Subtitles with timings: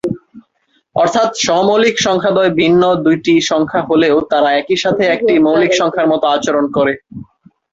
[0.95, 6.65] অর্থাৎ সহ-মৌলিক সংখ্যাদ্বয় ভিন্ন দুইটি সংখ্যা হলেও তারা একই সাথে একটি মৌলিক সংখ্যার মত আচরণ
[6.77, 6.93] করে।